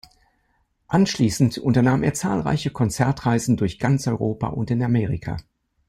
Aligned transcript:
Anschließend 0.87 1.59
unternahm 1.59 2.01
er 2.01 2.15
zahlreiche 2.15 2.71
Konzertreisen 2.71 3.55
durch 3.55 3.77
ganz 3.77 4.07
Europa 4.07 4.47
und 4.47 4.71
in 4.71 4.81
Amerika. 4.81 5.37